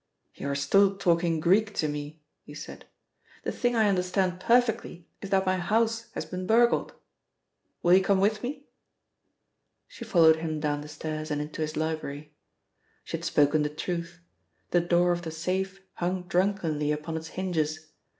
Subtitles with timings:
[0.33, 2.85] "You are still talking Greek to me," he said.
[3.43, 6.95] "The thing I understand perfectly is that my house has been burgled.
[7.83, 8.65] Will you come with me?"
[9.87, 12.33] She followed him down the stairs and into his library.
[13.03, 14.21] She had spoken the truth.
[14.71, 17.91] The door of the safe hung drunkenly upon its hinges.